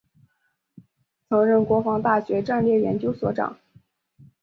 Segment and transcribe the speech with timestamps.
[1.29, 3.59] 曾任国防大学战略研究所长。